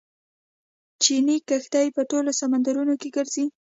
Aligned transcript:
چیني 1.03 1.37
کښتۍ 1.49 1.87
په 1.95 2.01
ټولو 2.11 2.29
سمندرونو 2.41 2.93
کې 3.01 3.09
ګرځي. 3.15 3.45